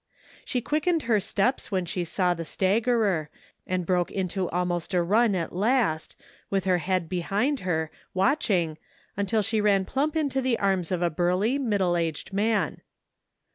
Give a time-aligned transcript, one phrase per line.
[0.43, 3.29] She quickened her steps when she saw the staggerer,
[3.67, 6.15] and broke into almost a run at last,
[6.49, 8.77] with her head behind her, w^atching,
[9.15, 12.81] until she ran plump into the arms of a burly, middle aged man.